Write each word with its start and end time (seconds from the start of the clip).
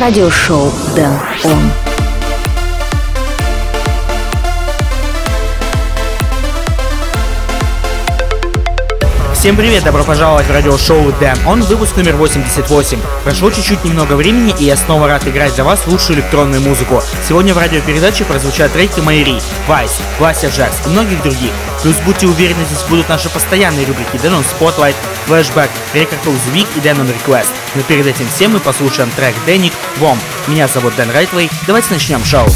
радиошоу 0.00 0.72
Дэн 0.94 1.12
Он. 1.44 2.07
Всем 9.38 9.56
привет, 9.56 9.84
добро 9.84 10.02
пожаловать 10.02 10.48
в 10.48 10.50
радиошоу 10.50 11.12
Дэн. 11.20 11.38
Он 11.46 11.62
выпуск 11.62 11.94
номер 11.96 12.16
88. 12.16 12.98
Прошло 13.22 13.52
чуть-чуть 13.52 13.84
немного 13.84 14.14
времени, 14.14 14.52
и 14.58 14.64
я 14.64 14.76
снова 14.76 15.06
рад 15.06 15.28
играть 15.28 15.54
для 15.54 15.62
вас 15.62 15.86
лучшую 15.86 16.16
электронную 16.16 16.60
музыку. 16.60 17.00
Сегодня 17.22 17.54
в 17.54 17.58
радиопередаче 17.58 18.24
прозвучат 18.24 18.72
треки 18.72 18.98
Майри, 18.98 19.38
Вайс, 19.68 20.00
Вася 20.18 20.48
Джекс 20.48 20.84
и 20.86 20.88
многих 20.88 21.22
других. 21.22 21.52
Плюс 21.82 21.94
будьте 22.04 22.26
уверены, 22.26 22.64
здесь 22.64 22.82
будут 22.88 23.08
наши 23.08 23.30
постоянные 23.30 23.86
рубрики 23.86 24.16
Denon 24.16 24.44
Spotlight, 24.44 24.96
Flashback, 25.28 25.68
Record 25.94 26.24
of 26.26 26.34
the 26.34 26.52
Week 26.52 26.66
и 26.74 26.80
Denon 26.80 27.08
Request. 27.08 27.50
Но 27.76 27.82
перед 27.82 28.08
этим 28.08 28.26
всем 28.34 28.54
мы 28.54 28.58
послушаем 28.58 29.08
трек 29.14 29.36
Деник 29.46 29.72
Вом. 29.98 30.18
Меня 30.48 30.66
зовут 30.66 30.96
Дэн 30.96 31.12
Райтвей. 31.12 31.48
Давайте 31.64 31.92
начнем 31.92 32.24
шоу. 32.24 32.48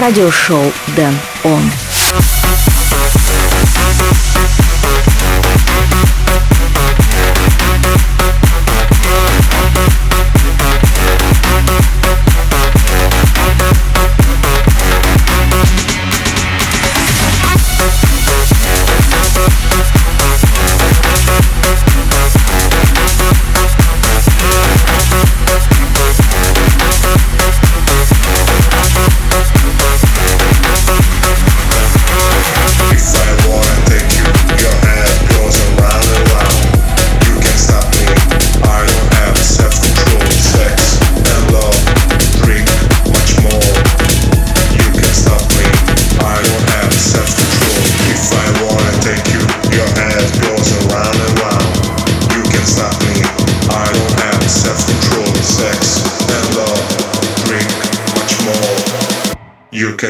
Радиошоу 0.00 0.72
Дэн 0.96 1.14
Он. 1.44 1.87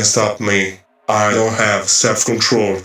Stop 0.08 0.40
me. 0.40 0.80
I 1.08 1.32
don't 1.32 1.54
have 1.54 1.88
self 1.88 2.24
control. 2.24 2.80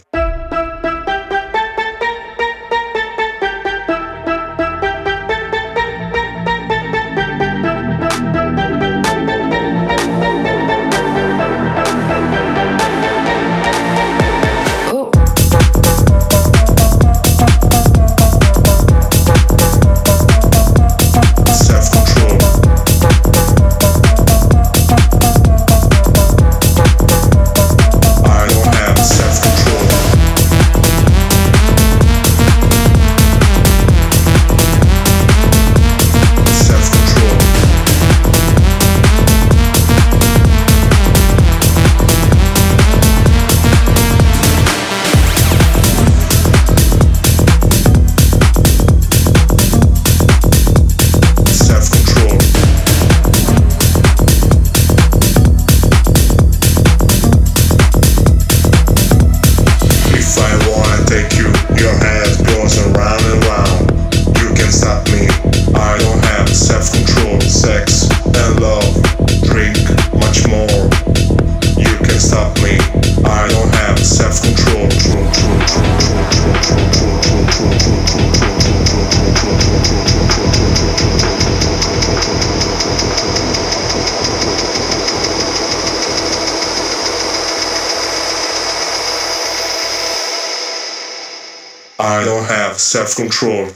Control. 93.43 93.72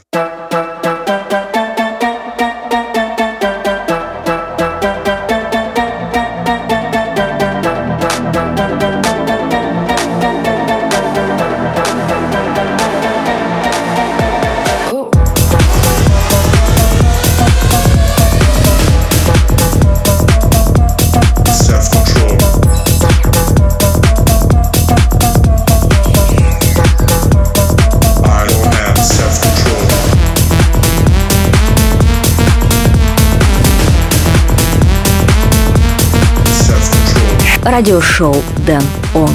радиошоу 37.78 38.36
Дэн 38.66 38.82
Он. 39.14 39.30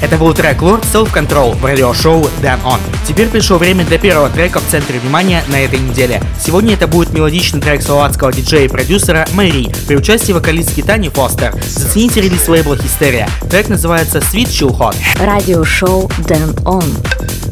Это 0.00 0.16
был 0.16 0.32
трек 0.32 0.62
Lord 0.62 0.82
Self 0.90 1.12
Control 1.12 1.54
в 1.54 1.62
радиошоу 1.62 2.26
Дэн 2.40 2.58
Он. 2.64 2.80
Теперь 3.06 3.28
пришло 3.28 3.58
время 3.58 3.84
для 3.84 3.98
первого 3.98 4.30
трека 4.30 4.60
в 4.60 4.66
центре 4.66 4.98
внимания 4.98 5.44
на 5.48 5.56
этой 5.56 5.78
неделе. 5.78 6.22
Сегодня 6.42 6.72
это 6.72 6.86
будет 6.86 7.12
мелодичный 7.12 7.60
трек 7.60 7.82
словацкого 7.82 8.32
диджея 8.32 8.64
и 8.64 8.68
продюсера 8.68 9.28
Мэри 9.34 9.70
при 9.86 9.96
участии 9.96 10.32
вокалистки 10.32 10.80
Тани 10.80 11.10
Фостер. 11.10 11.54
Зацените 11.62 12.22
релиз 12.22 12.48
лейбла 12.48 12.78
Хистерия. 12.78 13.28
Трек 13.50 13.68
называется 13.68 14.20
Sweet 14.20 14.46
Chill 14.46 14.74
Hot. 14.78 14.96
Радиошоу 15.20 16.10
Дэн 16.26 16.56
Он. 16.64 16.84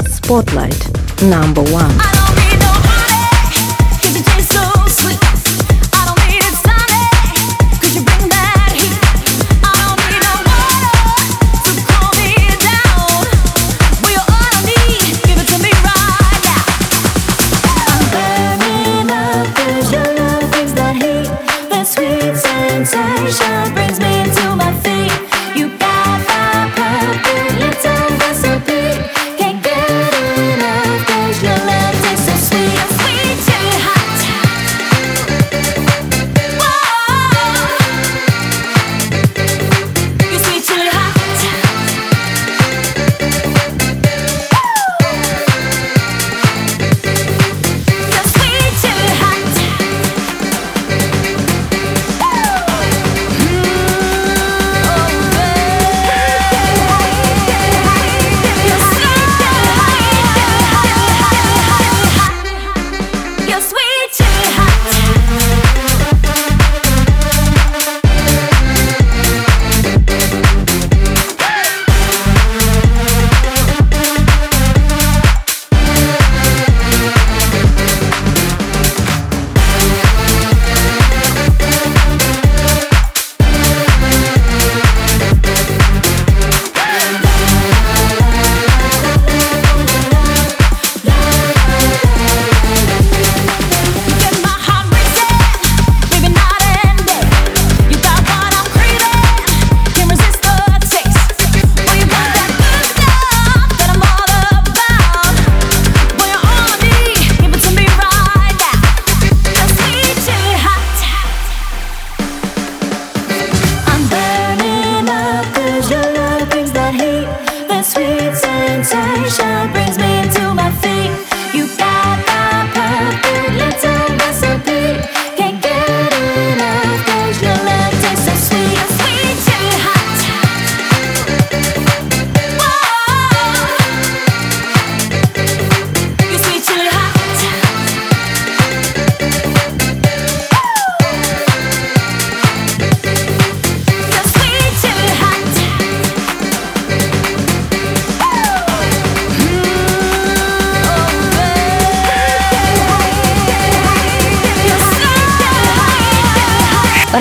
Spotlight. 0.06 0.86
Number 1.20 1.70
one. 1.70 1.92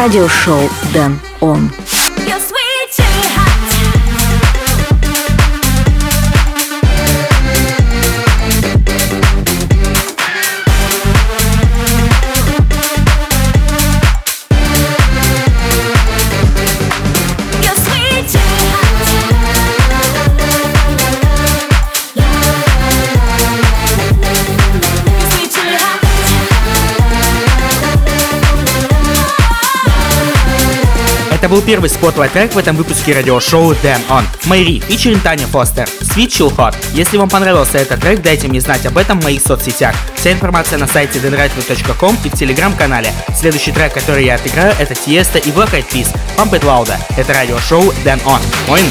радиошоу 0.09 0.67
«Дэн 0.91 1.19
Он». 1.39 1.69
был 31.49 31.61
первый 31.61 31.89
spotlight 31.89 32.31
трек 32.31 32.53
в 32.53 32.57
этом 32.57 32.75
выпуске 32.75 33.13
радиошоу 33.13 33.73
Damn 33.73 34.01
On. 34.09 34.23
Мэри 34.45 34.81
и 34.87 35.15
Таня 35.15 35.47
Фостер. 35.47 35.87
Sweet 36.01 36.27
Chill 36.27 36.55
Hot. 36.55 36.75
Если 36.93 37.17
вам 37.17 37.27
понравился 37.27 37.79
этот 37.79 37.99
трек, 38.01 38.21
дайте 38.21 38.47
мне 38.47 38.61
знать 38.61 38.85
об 38.85 38.97
этом 38.97 39.19
в 39.19 39.23
моих 39.23 39.41
соцсетях. 39.41 39.95
Вся 40.15 40.31
информация 40.31 40.77
на 40.77 40.87
сайте 40.87 41.19
denrightly.com 41.19 42.17
и 42.23 42.29
в 42.29 42.33
телеграм-канале. 42.33 43.11
Следующий 43.35 43.71
трек, 43.71 43.93
который 43.93 44.25
я 44.25 44.35
отыграю, 44.35 44.75
это 44.79 44.93
Tiësto 44.93 45.39
и 45.39 45.49
Black 45.49 45.71
Eyed 45.71 45.89
Peas. 45.91 46.15
Pump 46.37 46.51
It 46.51 46.61
Louder. 46.61 46.93
Это 47.17 47.33
радиошоу 47.33 47.93
Damn 48.05 48.23
On. 48.25 48.41
Мой 48.67 48.81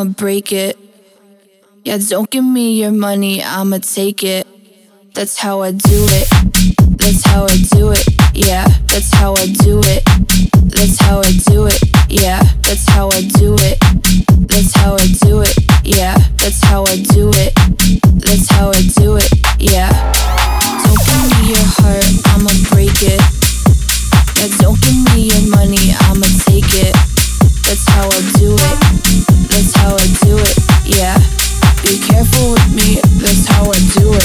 I'ma 0.00 0.12
break 0.12 0.50
it. 0.50 0.78
Yeah, 1.84 1.98
don't 2.08 2.30
give 2.30 2.42
me 2.42 2.80
your 2.80 2.90
money, 2.90 3.42
I'ma 3.42 3.80
take 3.82 4.24
it. 4.24 4.46
That's 5.12 5.36
how 5.36 5.60
I 5.60 5.72
do 5.72 6.06
it. 6.08 6.26
That's 6.96 7.22
how 7.26 7.44
I 7.44 7.56
do 7.76 7.92
it. 7.92 8.06
Yeah, 8.32 8.64
that's 8.88 9.12
how 9.12 9.34
I 9.34 9.44
do 9.60 9.82
it. 9.84 10.02
That's 10.72 10.96
how 11.02 11.18
I 11.20 11.32
do 11.52 11.66
it. 11.66 11.78
Yeah, 12.08 12.40
that's 12.62 12.88
how 12.88 13.10
I 13.10 13.28
do 13.36 13.54
it. 13.60 13.76
That's 14.48 14.74
how 14.74 14.94
I 14.94 15.04
do 15.20 15.42
it. 15.42 15.54
Yeah, 15.84 16.16
that's 16.38 16.64
how 16.64 16.84
I 16.84 16.96
do 17.12 17.28
it. 17.36 17.52
That's 18.24 18.48
how 18.48 18.70
I 18.70 18.80
do 18.96 19.16
it. 19.20 19.28
Yeah. 19.60 19.92
Don't 20.80 20.96
give 21.04 21.20
me 21.28 21.52
your 21.52 21.66
heart, 21.76 22.08
I'ma 22.32 22.56
break 22.72 23.04
it. 23.04 23.20
Yeah, 24.40 24.48
don't 24.64 24.80
give 24.80 24.96
me 25.12 25.28
your 25.28 25.44
money, 25.50 25.92
I'ma 26.08 26.24
take 26.48 26.72
it. 26.88 26.96
That's 27.68 27.86
how 27.90 28.08
I 28.08 28.20
do 28.40 28.56
it. 28.56 28.89
With 32.48 32.74
me. 32.74 33.00
That's 33.20 33.46
how 33.46 33.64
I 33.70 33.78
do 33.98 34.14
it. 34.14 34.19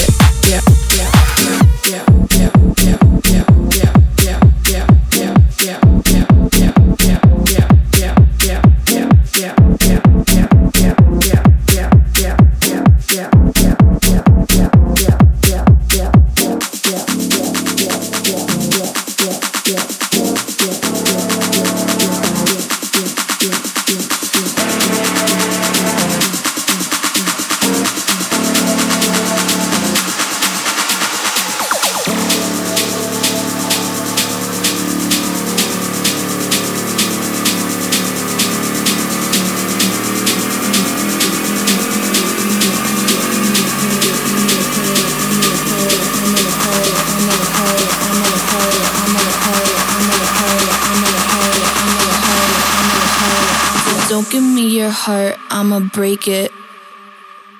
Your 54.66 54.90
heart, 54.90 55.36
I'ma 55.50 55.80
break 55.92 56.28
it. 56.28 56.50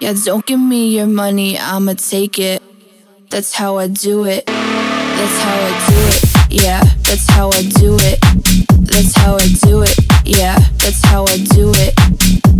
Yeah, 0.00 0.14
don't 0.25 0.44
give 0.44 0.60
me 0.60 0.94
your 0.96 1.06
money, 1.06 1.58
I'ma 1.58 1.94
take 1.94 2.38
it. 2.38 2.62
That's 3.30 3.52
how 3.54 3.78
I 3.78 3.88
do 3.88 4.25
it. 4.25 4.47
That's 4.47 5.38
how 5.42 5.56
I 5.56 5.86
do 5.88 5.97
it. 6.08 6.62
Yeah, 6.62 6.82
that's 7.02 7.28
how 7.30 7.49
I 7.50 7.62
do 7.62 7.97
it. 8.00 8.21
That's 8.78 9.14
how 9.16 9.36
I 9.36 9.47
do 9.64 9.82
it. 9.82 10.15
Yeah, 10.26 10.58
that's 10.78 11.04
how 11.04 11.25
I 11.25 11.39
do 11.39 11.71
it. 11.76 11.95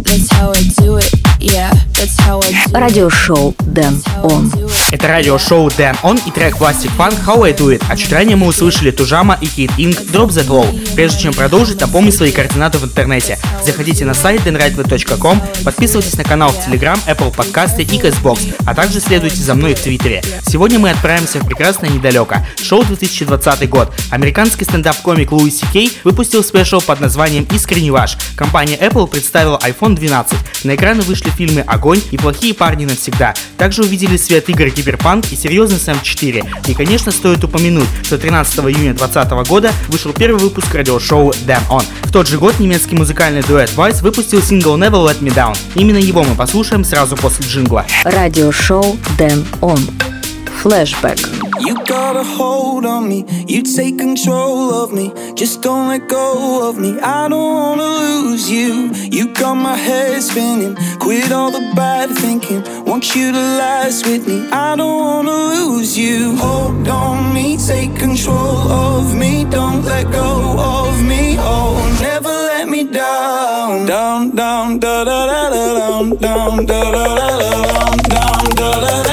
That's 0.05 0.31
how 0.33 0.53
I 0.53 0.63
do 0.79 0.99
it. 0.99 1.13
Yeah, 1.41 1.73
that's 1.93 2.17
how 2.21 2.39
I 2.39 2.53
do 2.53 2.57
it. 2.57 2.73
Радиошоу 2.73 3.55
Дэн 3.67 3.95
That's 3.95 4.07
how 4.07 4.29
I 4.29 4.33
Он. 4.33 4.49
do 4.51 4.67
it. 4.67 4.73
Это 4.93 5.09
радиошоу 5.09 5.67
Dan 5.69 5.97
On 6.03 6.21
и 6.27 6.31
трек 6.31 6.57
Plastic 6.57 6.91
Funk 6.97 7.17
How 7.27 7.43
I 7.43 7.53
Do 7.53 7.77
It, 7.77 7.83
а 7.89 7.97
чуть 7.97 8.13
ранее 8.13 8.37
мы 8.37 8.47
услышали 8.47 8.93
Тужама 8.93 9.37
и 9.41 9.47
Kid 9.47 9.73
Inc. 9.79 10.13
Drop 10.13 10.29
That 10.29 10.47
Low. 10.47 10.95
Прежде 10.95 11.23
чем 11.23 11.35
продолжить, 11.35 11.81
напомню 11.81 12.13
свои 12.13 12.31
координаты 12.31 12.79
в 12.79 12.85
интернете. 12.85 13.37
Заходите 13.65 14.05
на 14.05 14.15
сайт 14.15 14.47
denrightway.com, 14.47 15.43
подписывайтесь 15.65 16.17
на 16.17 16.23
канал 16.25 16.51
в 16.51 16.69
Telegram, 16.69 16.99
Apple 17.09 17.35
подкасты 17.35 17.83
и 17.83 17.99
CastBox, 17.99 18.63
а 18.65 18.75
также 18.75 19.01
следуйте 19.01 19.43
за 19.43 19.55
мной 19.55 19.75
в 19.75 19.81
Твиттере. 19.81 20.23
Сегодня 20.47 20.79
мы 20.79 20.91
отправимся 20.91 21.41
в 21.41 21.47
прекрасное 21.47 21.91
недалеко. 21.91 22.37
Шёл 22.63 22.85
2020 22.85 23.69
год. 23.69 23.93
Американский 24.11 24.65
стендап-комик 24.65 25.33
Луи 25.33 25.51
Си 25.51 25.67
Кей 25.73 25.93
выпустил 26.05 26.45
special 26.45 26.81
под 26.81 27.01
названием 27.01 27.45
«Искренне 27.57 27.91
ваш». 27.91 28.19
Компания 28.37 28.77
Apple 28.77 29.07
представила 29.07 29.57
iPhone 29.57 29.95
12. 29.95 30.65
На 30.65 30.75
экраны 30.75 31.01
вышли 31.01 31.31
фильмы 31.31 31.63
«Огонь» 31.63 32.03
и 32.11 32.19
«Плохие 32.19 32.53
парни 32.53 32.85
навсегда». 32.85 33.33
Также 33.57 33.83
увидели 33.83 34.19
свет 34.19 34.51
игр 34.51 34.69
Киберпанк 34.69 35.33
и 35.33 35.37
серьезный 35.37 35.79
Сэм 35.79 36.03
4. 36.03 36.45
И, 36.67 36.75
конечно, 36.75 37.11
стоит 37.11 37.43
упомянуть, 37.45 37.89
что 38.03 38.19
13 38.19 38.59
июня 38.59 38.93
2020 38.93 39.49
года 39.49 39.73
вышел 39.89 40.13
первый 40.13 40.39
выпуск 40.39 40.75
радиошоу 40.75 41.31
Damn 41.47 41.67
On. 41.71 41.85
В 42.03 42.13
тот 42.13 42.29
же 42.29 42.37
год 42.37 42.61
немецкий 42.61 42.95
музыкальный 42.95 43.43
дуэт 43.43 43.71
VIZE 43.75 44.03
выпустил 44.03 44.43
сингл 44.43 44.77
Never 44.77 45.03
Let 45.03 45.21
Me 45.21 45.35
Down. 45.35 45.57
Именно 45.75 45.99
его 45.99 46.23
мы 46.25 46.35
послушаем 46.35 46.85
сразу 46.85 47.17
после 47.17 47.47
джингла. 47.47 47.87
Радиошоу 48.05 48.99
Дэн 49.17 49.47
Он. 49.63 49.79
Flashback. 50.67 51.23
You 51.65 51.77
got 51.85 52.17
a 52.17 52.25
hold 52.25 52.87
on 52.87 53.09
me, 53.09 53.25
you 53.47 53.63
take 53.63 53.99
control 53.99 54.75
of 54.75 54.93
me, 54.93 55.13
just 55.35 55.63
don't 55.63 55.87
let 55.87 56.09
go 56.09 56.69
of 56.69 56.77
me. 56.77 56.99
I 56.99 57.29
don't 57.29 57.55
wanna 57.55 57.85
lose 57.85 58.51
you. 58.51 58.91
You 59.17 59.33
got 59.33 59.55
my 59.55 59.77
head 59.77 60.21
spinning, 60.21 60.75
quit 60.99 61.31
all 61.31 61.53
the 61.53 61.65
bad 61.77 62.11
thinking. 62.11 62.65
Want 62.85 63.15
you 63.15 63.31
to 63.31 63.39
last 63.63 64.07
with 64.09 64.27
me, 64.27 64.39
I 64.51 64.75
don't 64.75 64.99
wanna 64.99 65.39
lose 65.55 65.97
you. 65.97 66.35
Hold 66.35 66.89
on 66.89 67.33
me, 67.33 67.57
take 67.59 67.95
control 67.95 68.59
of 68.69 69.15
me, 69.15 69.45
don't 69.45 69.85
let 69.85 70.11
go 70.11 70.57
of 70.59 71.01
me. 71.01 71.37
Oh, 71.39 71.79
never 72.01 72.35
let 72.51 72.69
me 72.69 72.83
down, 72.83 73.87
down, 73.87 74.35
down, 74.35 74.81
da 74.81 75.05
da 75.05 75.27
da 75.31 75.51
da 75.51 75.63
down, 75.79 76.11
down, 76.17 76.67
da 76.67 76.91
da 76.91 77.05
da 77.15 77.39
da 77.39 77.63
down, 77.63 77.99
down, 78.09 78.51
da 78.57 78.81
da. 78.81 79.06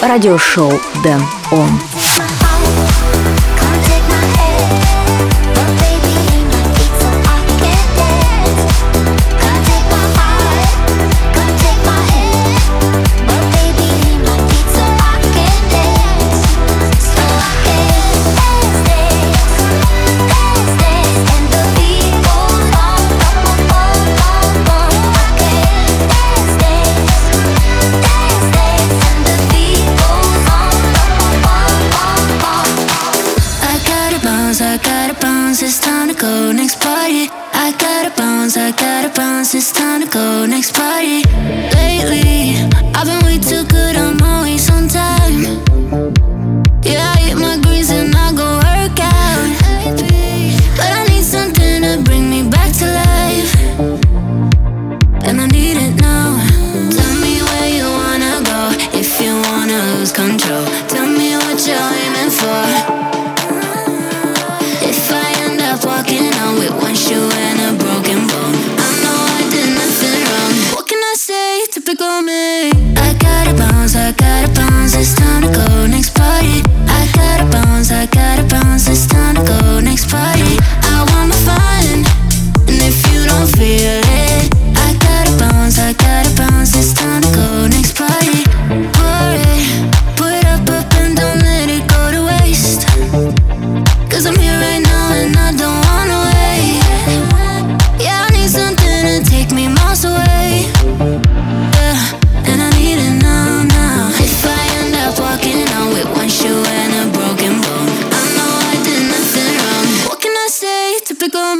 Радиошоу 0.00 0.72
Дэн 1.02 1.20
Он. 1.50 2.07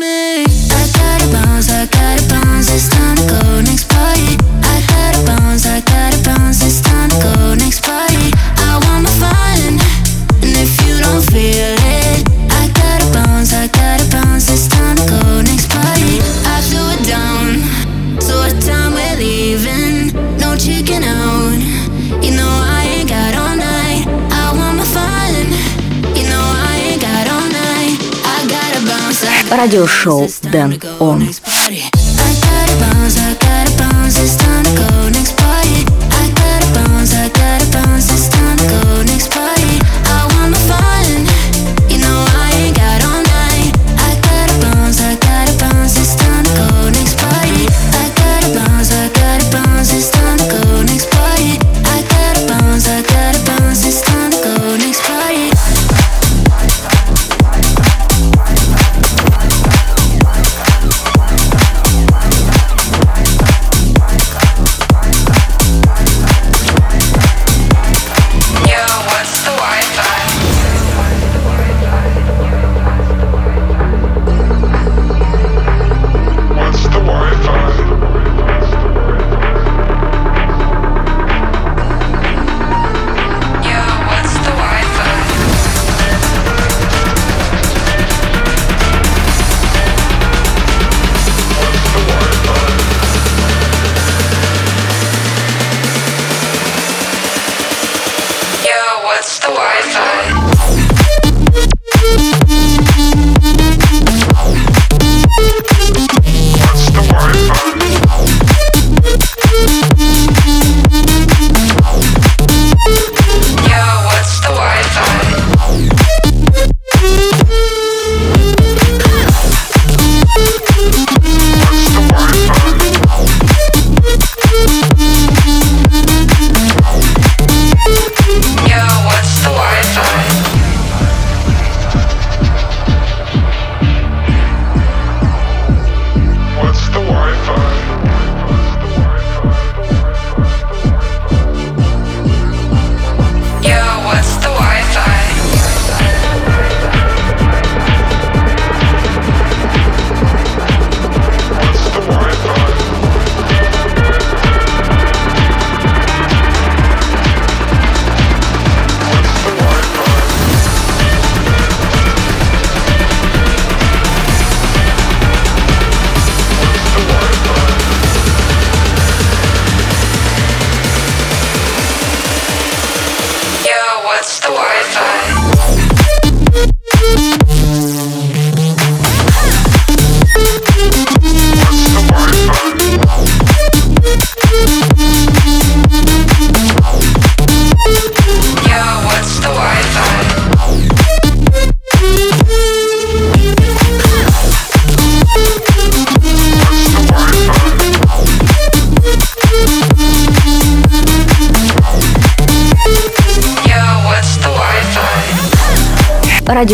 me. 0.09 0.45
I 0.45 0.85
got 0.97 1.23
a 1.23 1.29
bounce, 1.33 1.71
I 1.71 1.87
got 1.87 2.21
a 2.21 2.29
bounce 2.29 2.71
this 2.71 2.89
time. 2.89 3.08
Радиошоу 29.58 30.30
Дэн 30.44 30.82
Он. 31.00 31.24
I 31.24 31.32
gotta 32.42 32.80
bounce, 32.80 33.18
I 33.18 33.34
gotta 33.36 33.78
bounce, 33.78 34.57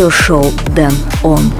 Радиошоу 0.05 0.53
Дэн 0.77 0.93
Он. 1.23 1.51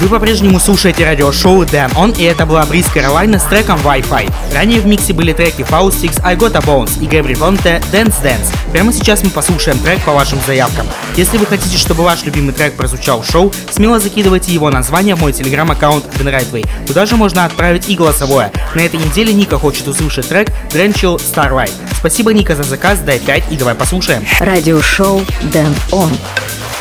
Вы 0.00 0.08
по-прежнему 0.08 0.58
слушаете 0.58 1.04
радиошоу 1.04 1.64
Damn 1.64 1.94
On, 1.96 2.16
и 2.16 2.22
это 2.22 2.46
была 2.46 2.64
Бриз 2.64 2.86
Каролайна 2.86 3.38
с 3.38 3.42
треком 3.42 3.78
Wi-Fi. 3.84 4.32
Ранее 4.54 4.80
в 4.80 4.86
миксе 4.86 5.12
были 5.12 5.34
треки 5.34 5.60
Faustix, 5.60 6.18
I 6.24 6.34
Got 6.34 6.56
a 6.56 6.60
Bones 6.60 6.92
и 6.98 7.06
Габри 7.06 7.34
Понте 7.34 7.82
Dance 7.92 8.14
Dance. 8.24 8.46
Прямо 8.72 8.90
сейчас 8.94 9.22
мы 9.22 9.28
послушаем 9.28 9.78
трек 9.80 10.00
по 10.00 10.12
вашим 10.12 10.38
заявкам. 10.46 10.86
Если 11.16 11.36
вы 11.36 11.44
хотите, 11.44 11.76
чтобы 11.76 12.02
ваш 12.02 12.22
любимый 12.24 12.54
трек 12.54 12.74
прозвучал 12.74 13.20
в 13.20 13.30
шоу, 13.30 13.52
смело 13.70 14.00
закидывайте 14.00 14.50
его 14.50 14.70
название 14.70 15.14
в 15.14 15.20
мой 15.20 15.34
телеграм-аккаунт 15.34 16.06
Right 16.20 16.50
Way. 16.52 16.66
Туда 16.86 17.04
же 17.04 17.16
можно 17.16 17.44
отправить 17.44 17.90
и 17.90 17.96
голосовое. 17.96 18.50
На 18.74 18.80
этой 18.80 18.98
неделе 18.98 19.34
Ника 19.34 19.58
хочет 19.58 19.86
услышать 19.86 20.26
трек 20.26 20.48
Drenchill 20.70 21.20
Starlight. 21.20 21.72
Спасибо, 21.98 22.32
Ника, 22.32 22.56
за 22.56 22.62
заказ, 22.62 23.00
дай 23.00 23.18
5 23.18 23.44
и 23.50 23.56
давай 23.58 23.74
послушаем. 23.74 24.24
Радиошоу 24.38 25.22
Дэн 25.52 25.74
Он. 25.90 26.10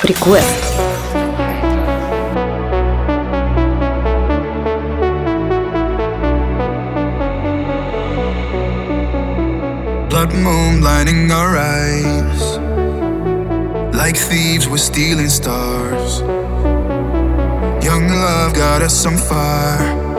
Request. 0.03 0.68
Moon 10.34 10.80
blinding 10.80 11.32
our 11.32 11.58
eyes. 11.58 12.58
Like 13.96 14.15
thieves, 14.15 14.70
we're 14.70 14.78
stealing 14.78 15.30
stars. 15.30 16.22
Young 17.84 18.08
love 18.08 18.54
got 18.54 18.82
us 18.82 19.06
on 19.06 19.18
fire. 19.18 20.10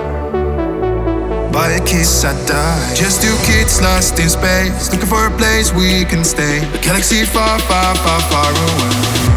By 1.53 1.73
a 1.73 1.81
kiss, 1.85 2.25
I 2.25 2.33
die. 2.47 2.95
Just 2.95 3.23
two 3.23 3.37
kids 3.45 3.81
lost 3.81 4.19
in 4.19 4.29
space, 4.29 4.93
looking 4.93 5.09
for 5.09 5.27
a 5.27 5.31
place 5.39 5.73
we 5.73 6.05
can 6.05 6.25
stay. 6.25 6.59
A 6.59 6.79
galaxy 6.83 7.25
far, 7.25 7.59
far, 7.61 7.95
far, 7.97 8.21
far 8.31 8.51
away. 8.51 9.31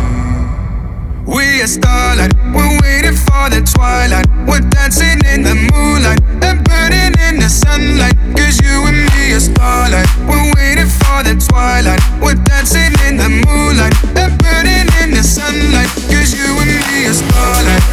We 1.25 1.61
are 1.61 1.67
starlight, 1.67 2.33
we're 2.53 2.77
waiting 2.81 3.15
for 3.15 3.49
the 3.49 3.61
twilight. 3.63 4.27
We're 4.45 4.59
dancing 4.59 5.19
in 5.33 5.41
the 5.43 5.55
moonlight 5.71 6.21
and 6.43 6.63
burning 6.67 7.13
in 7.27 7.39
the 7.39 7.49
sunlight. 7.49 8.15
Cause 8.35 8.59
you 8.61 8.85
and 8.85 8.97
me 9.07 9.12
We're 9.31 10.51
waiting 10.57 10.91
for 10.99 11.23
the 11.23 11.35
twilight. 11.47 12.01
We're 12.21 12.35
dancing 12.35 12.91
in 13.07 13.15
the 13.15 13.29
moonlight 13.29 13.95
and 14.17 14.37
burning 14.39 14.87
in 15.01 15.11
the 15.11 15.23
sunlight. 15.23 15.87
Cause 16.11 16.33
you 16.33 16.59
and 16.59 16.67
me 16.67 17.07
are 17.07 17.13
starlight. 17.13 17.83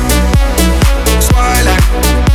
Twilight. 1.28 2.29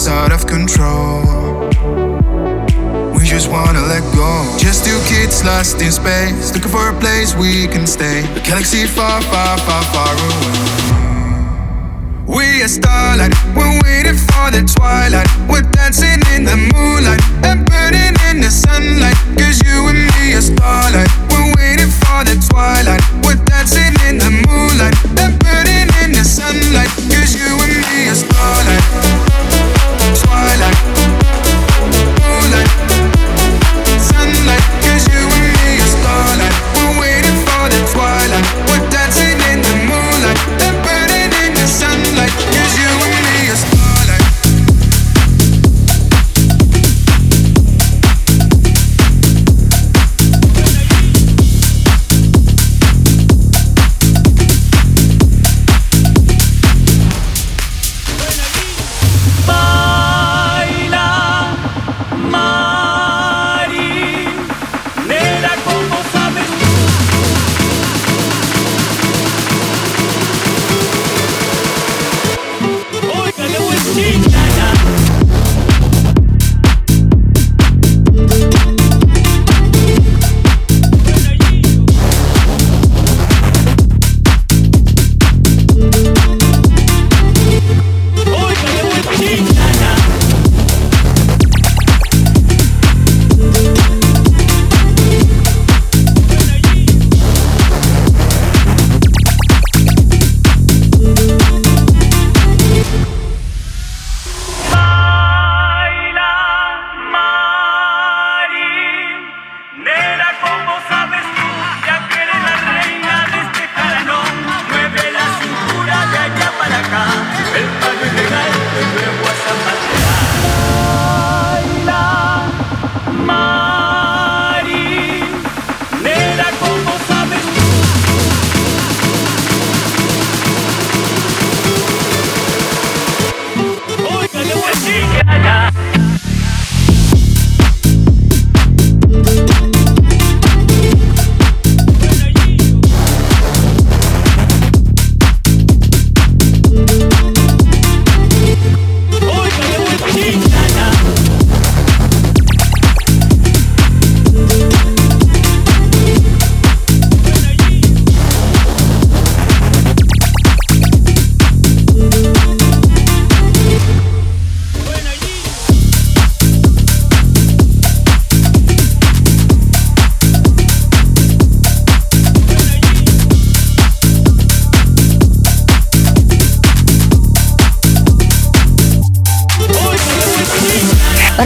it's 0.00 0.08
out 0.08 0.32
of 0.32 0.46
control. 0.46 1.20
We 3.12 3.20
just 3.26 3.50
wanna 3.50 3.82
let 3.82 4.00
go. 4.16 4.32
Just 4.56 4.86
two 4.86 4.98
kids 5.04 5.44
lost 5.44 5.82
in 5.82 5.92
space, 5.92 6.54
looking 6.54 6.72
for 6.72 6.88
a 6.88 6.96
place 7.00 7.34
we 7.34 7.68
can 7.68 7.86
stay. 7.86 8.24
A 8.34 8.40
galaxy 8.40 8.86
far, 8.86 9.20
far, 9.20 9.58
far, 9.58 9.82
far 9.92 10.12
away. 10.24 11.10
We 12.24 12.62
are 12.62 12.68
starlight, 12.68 13.34
we're 13.54 13.76
waiting 13.84 14.16
for 14.16 14.48
the 14.48 14.64
twilight. 14.74 15.28
We're 15.50 15.68
dancing 15.76 16.20
in 16.34 16.44
the 16.44 16.56
moonlight 16.56 17.20
and 17.44 17.68
burning 17.68 18.16
in 18.30 18.40
the 18.40 18.50
sunlight. 18.50 19.18
Cause 19.36 19.60
you 19.68 19.84
and 19.90 20.00
me 20.16 20.32
are 20.32 20.40
starlight, 20.40 21.10
we're 21.28 21.52
waiting 21.60 21.92
for 22.00 22.24
the 22.24 22.40
twilight. 22.48 23.02
We're 23.26 23.42
dancing 23.44 23.92
in 24.08 24.16
the 24.16 24.30
moonlight. 24.48 25.09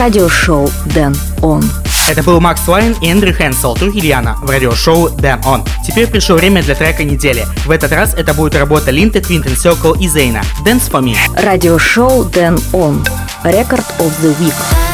радиошоу 0.05 0.69
«Дэн 0.93 1.15
Он». 1.41 1.63
Это 2.07 2.21
был 2.21 2.39
Макс 2.39 2.61
Уайн 2.67 2.95
и 3.01 3.09
Эндрю 3.09 3.33
Хенсел, 3.33 3.73
друг 3.73 3.95
Ильяна, 3.95 4.35
в 4.43 4.47
радиошоу 4.51 5.09
Damn 5.17 5.43
On. 5.45 5.67
Теперь 5.83 6.05
пришло 6.05 6.35
время 6.35 6.61
для 6.61 6.75
трека 6.75 7.03
недели. 7.03 7.43
В 7.65 7.71
этот 7.71 7.91
раз 7.91 8.13
это 8.13 8.35
будет 8.35 8.53
работа 8.53 8.91
Линта, 8.91 9.19
Квинтен 9.19 9.57
Сёкл 9.57 9.93
и 9.93 10.07
Зейна. 10.07 10.43
Dance 10.63 10.91
for 10.91 11.01
me. 11.01 11.15
Радиошоу 11.43 12.25
Damn 12.25 12.61
On. 12.73 13.03
Рекорд 13.43 13.85
of 13.97 14.11
the 14.21 14.37
Week. 14.39 14.84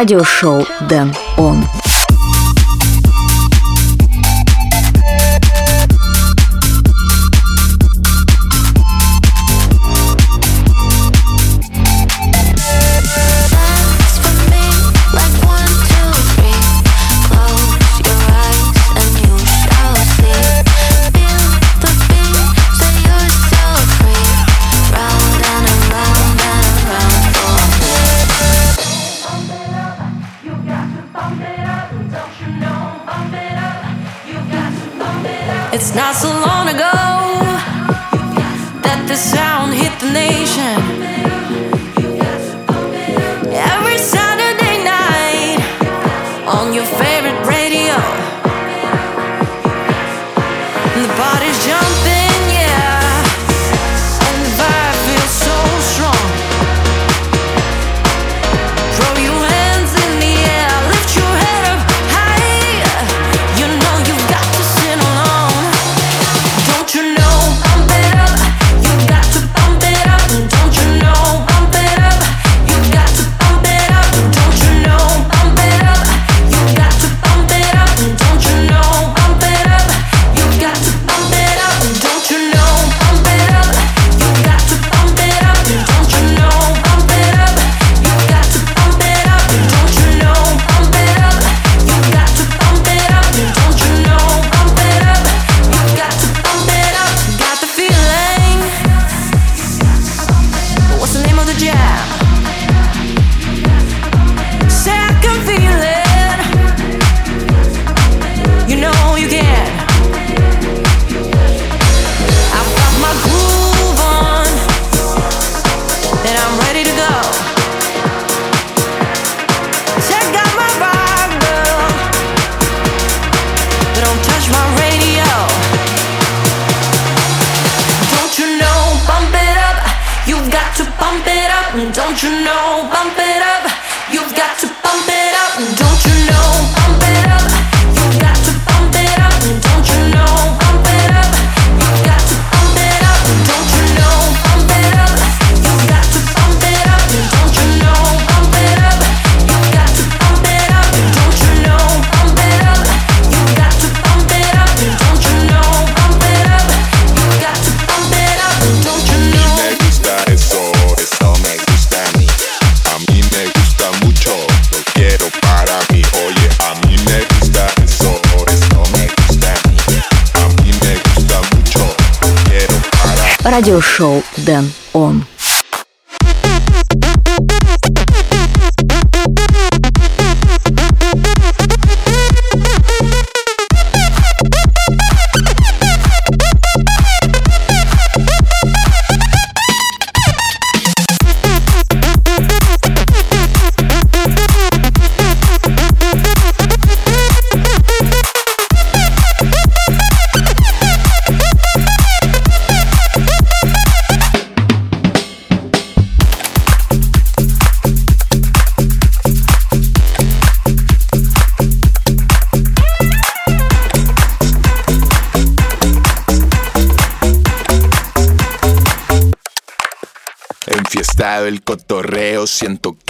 радиошоу 0.00 0.66
«Дэн 0.88 1.14
Он». 1.36 1.79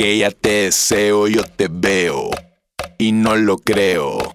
que 0.01 0.17
ya 0.17 0.31
te 0.31 0.63
deseo, 0.63 1.29
yo 1.29 1.45
te 1.45 1.69
veo 1.71 2.31
y 2.97 3.13
no 3.13 3.37
lo 3.37 3.59
creo. 3.59 4.35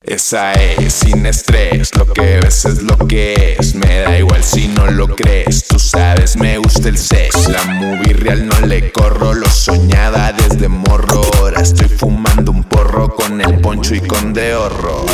Esa 0.00 0.52
es 0.52 0.94
sin 0.94 1.26
estrés, 1.26 1.90
lo 1.96 2.06
que 2.12 2.38
ves 2.38 2.64
es 2.64 2.80
lo 2.80 2.96
que 2.98 3.56
es. 3.58 3.74
Me 3.74 4.02
da 4.02 4.16
igual 4.16 4.44
si 4.44 4.68
no 4.68 4.88
lo 4.88 5.08
crees, 5.08 5.66
tú 5.66 5.80
sabes, 5.80 6.36
me 6.36 6.58
gusta 6.58 6.88
el 6.88 6.96
sex. 6.96 7.48
La 7.48 7.64
movie 7.64 8.12
real 8.12 8.46
no 8.46 8.66
le 8.68 8.92
corro, 8.92 9.34
lo 9.34 9.50
soñaba 9.50 10.30
desde 10.30 10.68
morro. 10.68 11.22
Ahora 11.38 11.60
estoy 11.60 11.88
fumando 11.88 12.52
un 12.52 12.62
porro 12.62 13.16
con 13.16 13.40
el 13.40 13.60
poncho 13.60 13.96
y 13.96 14.00
con 14.00 14.32
de 14.32 14.54
horror. 14.54 15.06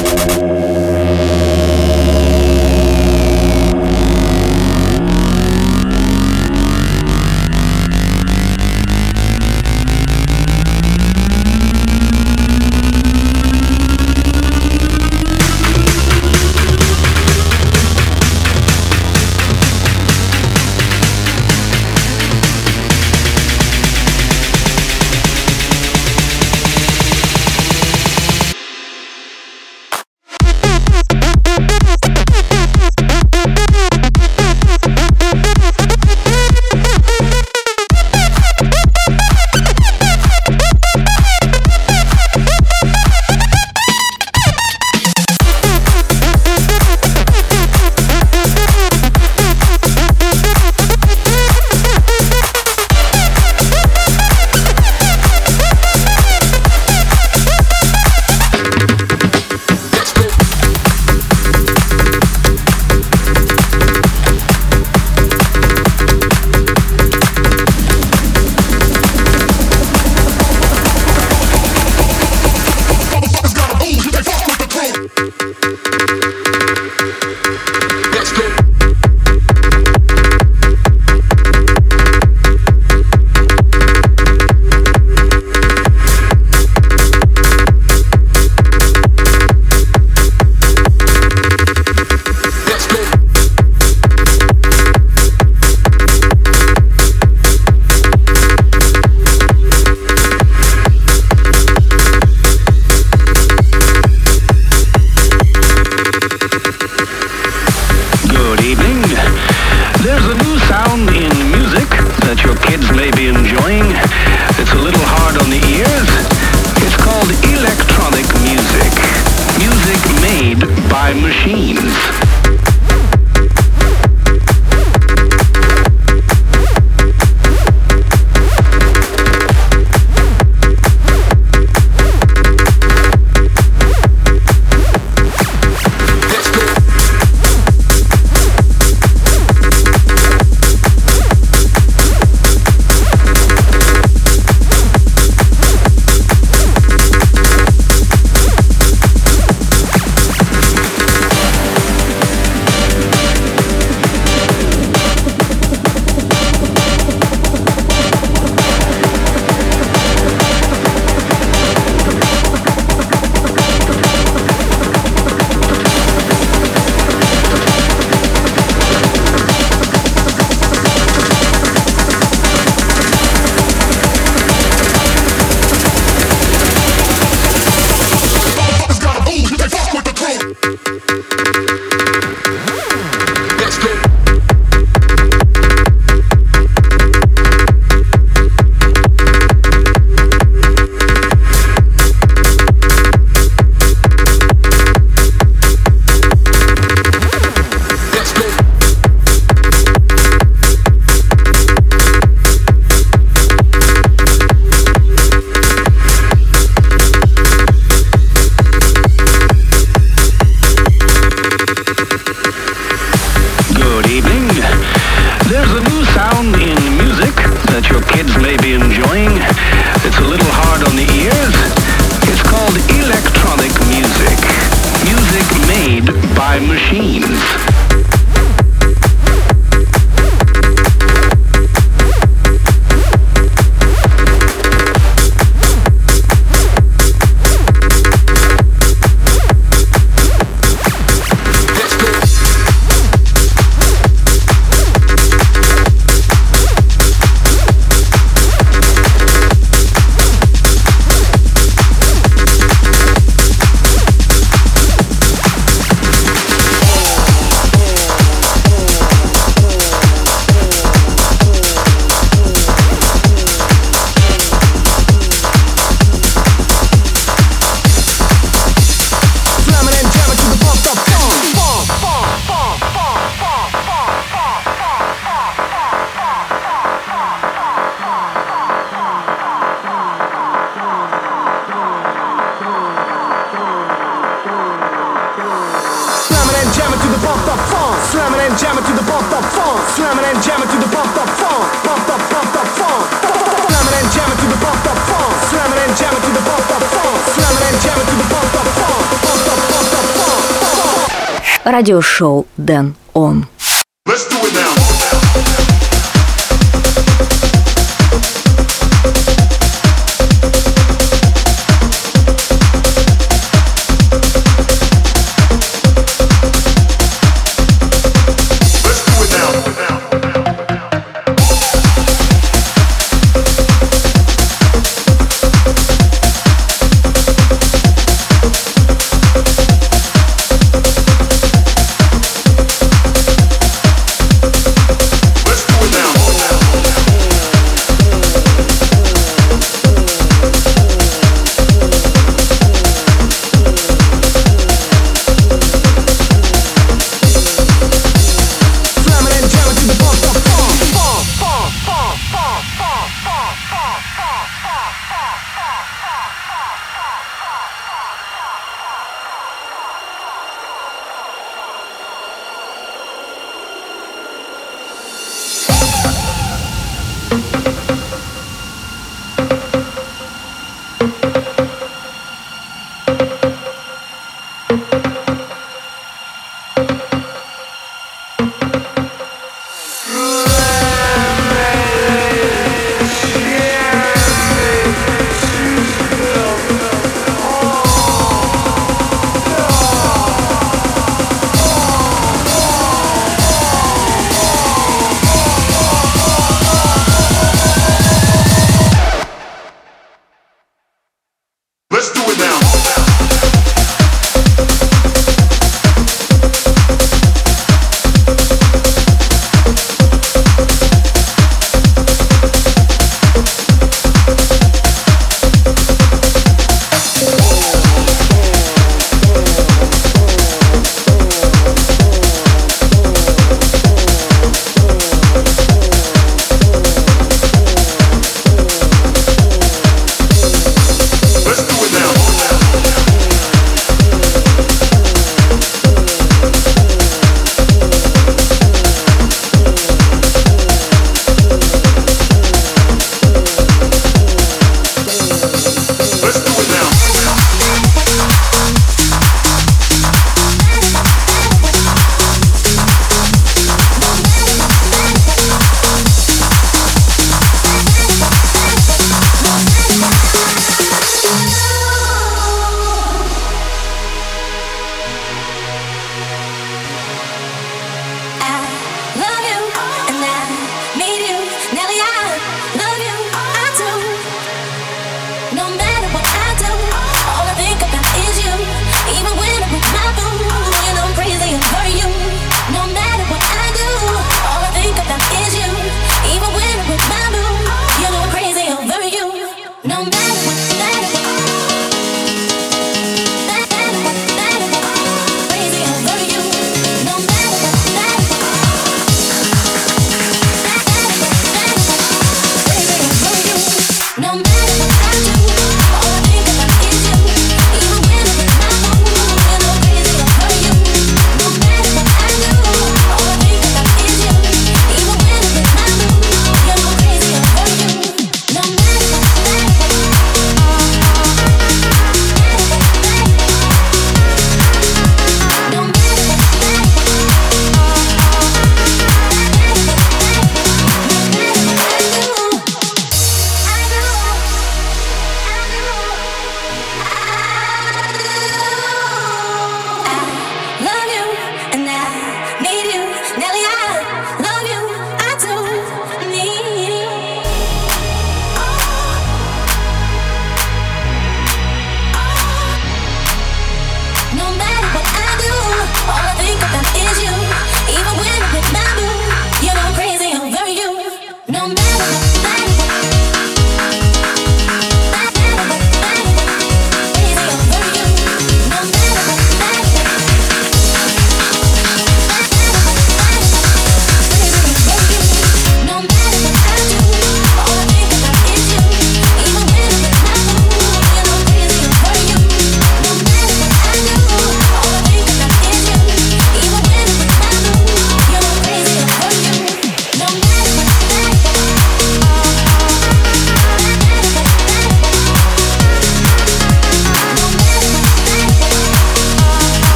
Радиошоу 301.65 302.47
Дэн 302.57 302.95
Он. 303.15 303.47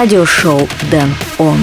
Радиошоу 0.00 0.66
Дэн 0.90 1.14
Он. 1.36 1.58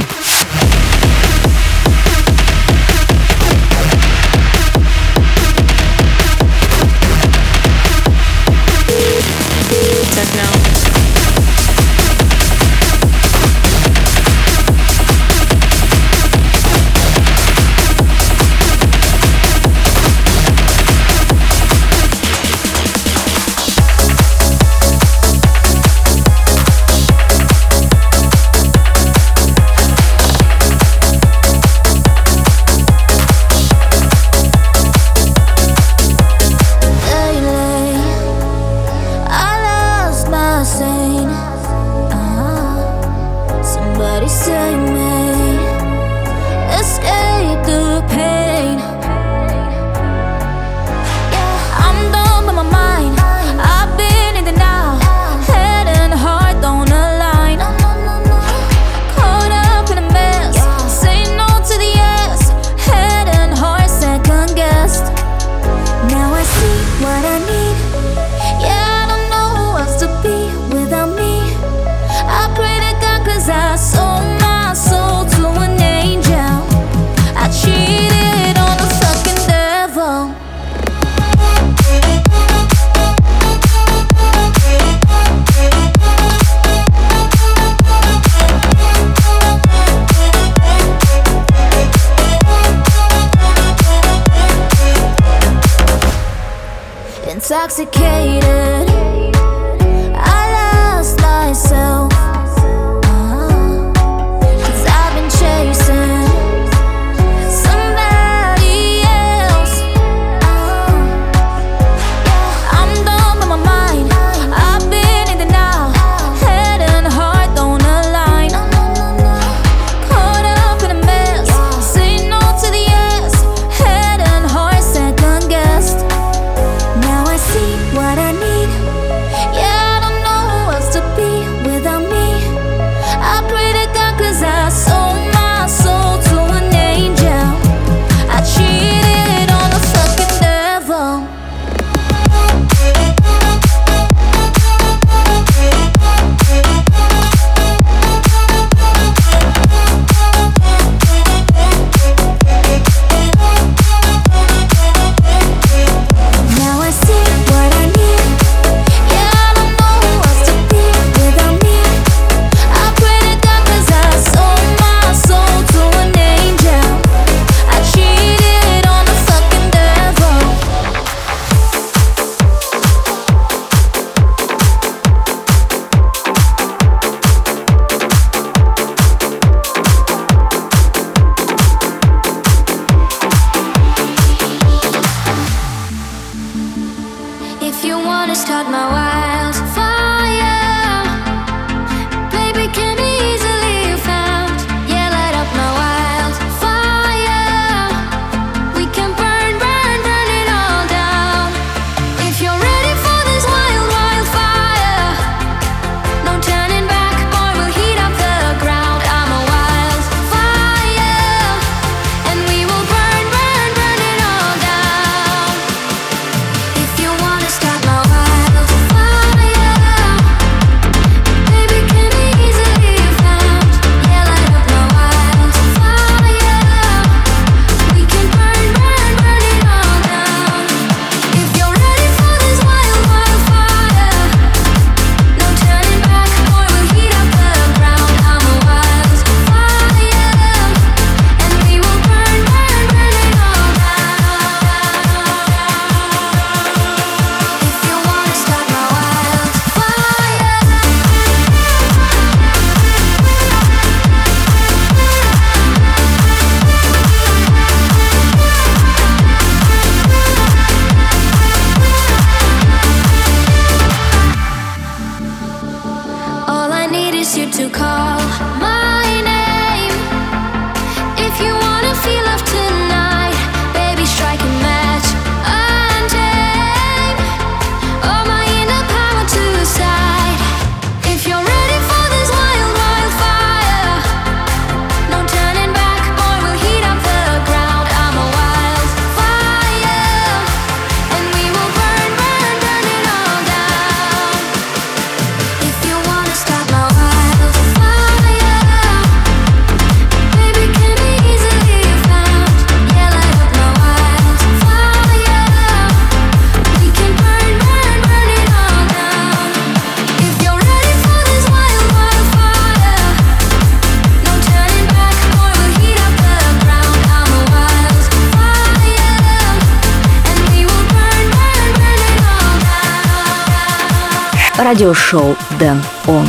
Радиошоу 324.68 325.38
Дэн 325.60 325.82
Он. 326.08 326.28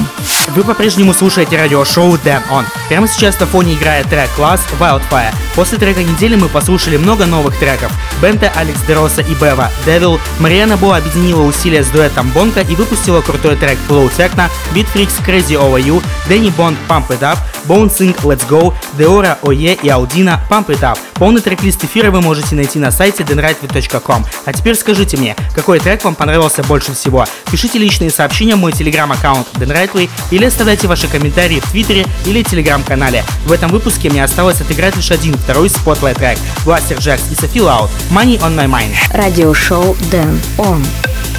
Вы 0.55 0.63
по-прежнему 0.63 1.13
слушаете 1.13 1.57
радиошоу 1.57 2.15
Damn 2.25 2.49
On. 2.51 2.65
Прямо 2.89 3.09
сейчас 3.09 3.39
на 3.41 3.47
фоне 3.47 3.75
играет 3.75 4.09
трек 4.09 4.31
класс 4.37 4.61
Wildfire. 4.79 5.35
После 5.57 5.77
трека 5.77 6.03
недели 6.03 6.37
мы 6.37 6.49
послушали 6.49 6.97
много 6.97 7.27
новых 7.27 7.59
треков. 7.59 7.93
Бента, 8.23 8.51
Алекс 8.55 8.81
Дероса 8.83 9.23
и 9.23 9.35
Бева, 9.35 9.71
Devil, 9.85 10.21
Мариана 10.39 10.77
Бо 10.77 10.97
объединила 10.97 11.43
усилия 11.43 11.83
с 11.83 11.89
дуэтом 11.89 12.31
Бонка 12.31 12.61
и 12.61 12.77
выпустила 12.77 13.21
крутой 13.23 13.57
трек 13.57 13.77
Flow 13.89 14.11
Techno, 14.17 14.49
Beat 14.73 14.87
Freaks 14.95 15.23
Crazy 15.27 15.55
Over 15.55 15.85
You, 15.85 16.03
Дэнни 16.29 16.51
Бонд 16.51 16.79
Pump 16.89 17.09
It 17.09 17.21
Up, 17.21 17.39
Bone 17.67 17.91
Sing 17.91 18.17
Let's 18.23 18.49
Go, 18.49 18.73
Деора, 18.99 19.39
Ое 19.43 19.75
и 19.75 19.89
Аудина 19.89 20.41
Pump 20.51 20.67
It 20.67 20.81
Up. 20.81 20.99
Полный 21.15 21.41
трек-лист 21.41 21.83
эфира 21.85 22.11
вы 22.11 22.21
можете 22.21 22.55
найти 22.55 22.79
на 22.79 22.91
сайте 22.91 23.23
denrightway.com. 23.23 24.27
А 24.45 24.53
теперь 24.53 24.75
скажите 24.75 25.17
мне, 25.17 25.37
какой 25.55 25.79
трек 25.79 26.05
вам 26.05 26.15
понравился 26.15 26.63
больше 26.65 26.93
всего? 26.93 27.25
Пишите 27.51 27.79
личные 27.79 28.11
сообщения 28.11 28.57
в 28.57 28.59
мой 28.59 28.73
телеграм-аккаунт 28.73 29.47
denrightway 29.55 30.11
или 30.31 30.45
оставляйте 30.45 30.89
ваши 30.89 31.07
комментарии 31.09 31.61
в 31.61 31.71
твиттере 31.71 32.07
или 32.27 32.43
телеграм-канале. 32.43 33.25
В 33.47 33.53
этом 33.53 33.71
выпуске 33.71 34.11
мне 34.11 34.25
осталось 34.25 34.61
отыграть 34.61 34.97
лишь 34.97 35.11
один, 35.11 35.37
второй 35.39 35.71
spotlight 35.71 36.19
трек. 36.19 36.39
Blasterjaxx 36.65 37.23
и 37.31 37.35
Софи 37.35 37.61
Лаут. 37.61 37.91
Money 38.11 38.39
on 38.41 38.57
my 38.57 38.67
mind. 38.67 38.95
Радиошоу 39.13 39.97
Den 40.11 40.41
ON. 40.59 40.85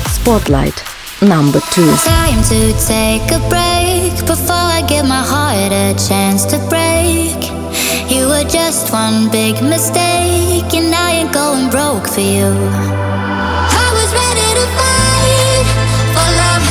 Spotlight 0.07 0.76
number 1.22 1.60
two. 1.72 1.93
Time 2.05 2.41
to 2.43 2.74
take 2.88 3.32
a 3.32 3.39
break 3.49 4.14
before 4.26 4.53
I 4.53 4.82
give 4.88 5.05
my 5.05 5.22
heart 5.22 5.72
a 5.72 5.93
chance 5.95 6.45
to 6.45 6.57
break. 6.70 7.28
You 8.10 8.28
were 8.28 8.43
just 8.43 8.91
one 8.91 9.30
big 9.30 9.62
mistake, 9.62 10.74
and 10.74 10.95
I 10.95 11.12
ain't 11.22 11.32
going 11.32 11.70
broke 11.70 12.07
for 12.07 12.22
you. 12.22 12.49
I 12.49 13.88
was 13.97 14.10
ready 14.10 14.49
to 14.57 14.66
fight 14.74 15.68
for 16.18 16.30
love, 16.41 16.66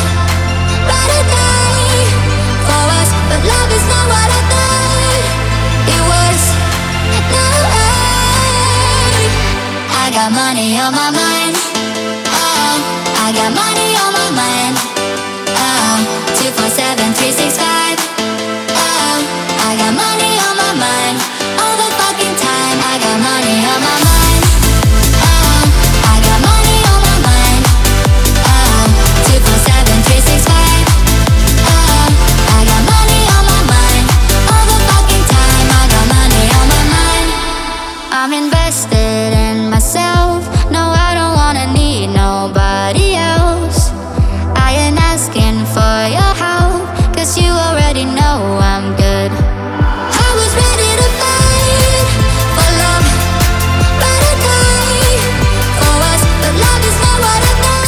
ride 0.91 1.12
or 1.14 1.24
die 1.30 2.11
for 2.66 2.84
us, 2.99 3.11
but 3.30 3.41
love 3.55 3.70
is 3.70 3.86
not 3.86 4.07
what 4.11 4.28
I 4.39 4.41
thought 4.51 5.22
it 5.95 6.03
was. 6.11 6.41
No 7.30 7.47
way. 7.70 9.30
I 9.95 10.11
got 10.11 10.30
money 10.34 10.74
on 10.76 10.91
my 10.93 11.11
mind. 11.14 11.78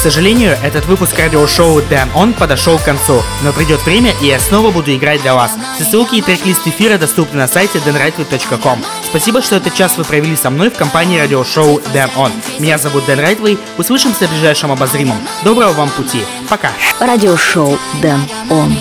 Сожалению, 0.00 0.56
этот 0.62 0.86
выпуск 0.86 1.18
радиошоу 1.18 1.80
Damn 1.80 2.10
On 2.14 2.32
подошел 2.32 2.78
к 2.78 2.84
концу, 2.84 3.22
но 3.42 3.52
придет 3.52 3.84
время, 3.84 4.14
и 4.22 4.26
я 4.26 4.40
снова 4.40 4.70
буду 4.70 4.94
играть 4.94 5.20
для 5.20 5.34
вас. 5.34 5.52
Все 5.74 5.84
ссылки 5.84 6.16
и 6.16 6.22
трек-лист 6.22 6.66
эфира 6.66 6.96
доступны 6.96 7.38
на 7.38 7.46
сайте 7.46 7.78
denrightway.com. 7.78 8.82
Спасибо, 9.04 9.42
что 9.42 9.56
этот 9.56 9.74
час 9.74 9.98
вы 9.98 10.04
провели 10.04 10.36
со 10.36 10.48
мной 10.48 10.70
в 10.70 10.76
компании 10.76 11.20
радиошоу 11.20 11.80
Damn 11.92 12.14
On. 12.16 12.32
Меня 12.58 12.78
зовут 12.78 13.04
Дэн 13.04 13.20
Райтвей, 13.20 13.58
услышимся 13.76 14.26
в 14.26 14.30
ближайшем 14.30 14.72
обозримом. 14.72 15.18
Доброго 15.44 15.72
вам 15.72 15.90
пути, 15.90 16.24
пока! 16.48 16.70
Радиошоу 16.98 17.78
Дэн 18.00 18.20
Он. 18.48 18.74